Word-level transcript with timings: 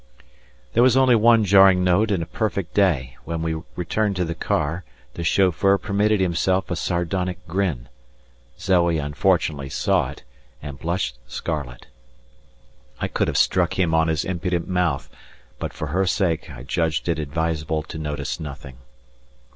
There 0.73 0.81
was 0.81 0.97
only 0.97 1.15
one 1.15 1.45
jarring 1.45 1.83
note 1.83 2.09
in 2.09 2.23
a 2.23 2.25
perfect 2.25 2.73
day; 2.73 3.17
when 3.23 3.43
we 3.43 3.61
returned 3.75 4.15
to 4.15 4.25
the 4.25 4.33
car 4.33 4.83
the 5.13 5.23
chauffeur 5.23 5.77
permitted 5.77 6.19
himself 6.19 6.71
a 6.71 6.75
sardonic 6.75 7.45
grin. 7.47 7.87
Zoe 8.59 8.97
unfortunately 8.97 9.69
saw 9.69 10.09
it 10.09 10.23
and 10.59 10.79
blushed 10.79 11.19
scarlet. 11.27 11.85
I 12.99 13.07
could 13.07 13.27
have 13.27 13.37
struck 13.37 13.77
him 13.77 13.93
on 13.93 14.07
his 14.07 14.25
impudent 14.25 14.67
mouth, 14.67 15.07
but 15.59 15.71
for 15.71 15.89
her 15.89 16.07
sake 16.07 16.49
I 16.49 16.63
judged 16.63 17.07
it 17.07 17.19
advisable 17.19 17.83
to 17.83 17.99
notice 17.99 18.39
nothing. 18.39 18.77